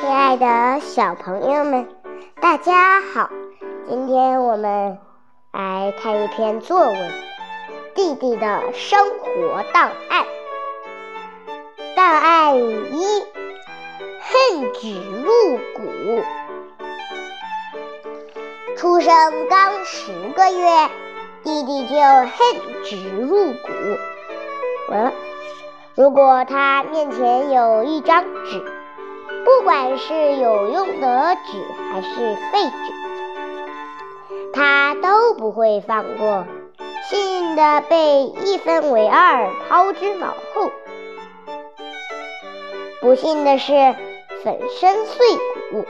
[0.00, 1.88] 亲爱的小朋友们，
[2.38, 3.30] 大家好！
[3.88, 4.98] 今天我们
[5.52, 6.94] 来看一篇作文
[7.94, 10.24] 《弟弟的生活档案》。
[11.96, 13.24] 档案一：
[14.20, 16.22] 恨之入骨。
[18.76, 20.90] 出生刚十个月，
[21.42, 23.68] 弟弟就恨之入骨。
[24.90, 25.12] 完了，
[25.94, 28.62] 如果他面前有一张纸。
[29.46, 36.44] 不管是有用的纸还是废纸，他都不会放过，
[37.08, 40.72] 幸运的被一分为二，抛之脑后。
[43.00, 43.72] 不幸的是，
[44.42, 45.26] 粉身碎
[45.70, 45.84] 骨。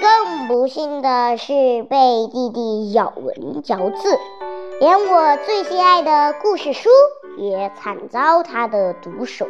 [0.00, 4.18] 更不幸的是，被弟弟咬文嚼字，
[4.80, 6.88] 连我最心爱的故事书
[7.36, 9.46] 也惨遭他的毒手。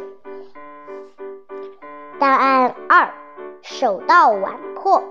[2.19, 3.13] 档案二：
[3.61, 5.03] 手到碗破。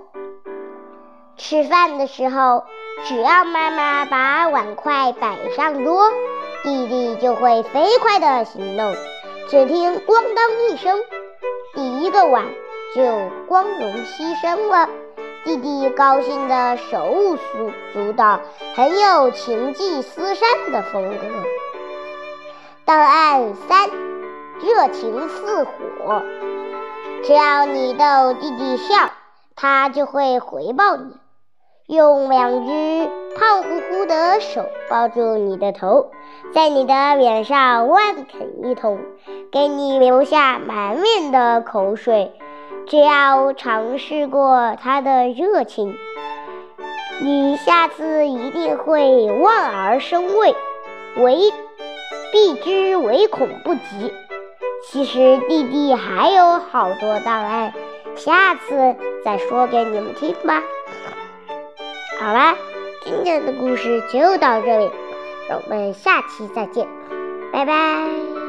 [1.36, 2.64] 吃饭的时候，
[3.05, 6.11] 只要妈妈把碗筷摆上桌，
[6.62, 8.95] 弟弟就会飞快的行动。
[9.48, 11.03] 只听咣当一声，
[11.75, 12.45] 第一个碗
[12.95, 13.03] 就
[13.48, 14.89] 光荣牺牲了。
[15.45, 17.36] 弟弟高兴的手舞
[17.92, 18.41] 足蹈，
[18.77, 21.17] 很有情系丝衫的风格。
[22.84, 23.91] 档案三：
[24.61, 26.23] 热情似火。
[27.25, 29.12] 只要你逗弟弟笑，
[29.55, 31.15] 他就会回报你，
[31.87, 36.11] 用两只胖乎乎的手抱住你的头，
[36.53, 38.98] 在你的脸上乱啃一通，
[39.53, 42.33] 给你留下满脸的口水。
[42.89, 45.97] 只要尝试过他的热情，
[47.23, 50.57] 你下次一定会望而生畏，
[51.19, 51.53] 唯
[52.33, 54.12] 避之唯恐不及。
[54.92, 57.73] 其实弟弟还有好多档案，
[58.14, 58.95] 下次
[59.25, 60.63] 再说给你们听吧。
[62.20, 62.55] 好啦，
[63.03, 64.91] 今天的故事就到这里，
[65.48, 66.86] 我们下期再见，
[67.51, 68.42] 拜拜。